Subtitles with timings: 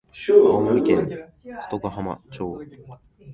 [0.11, 1.07] 青森県
[1.61, 2.59] 外ヶ浜町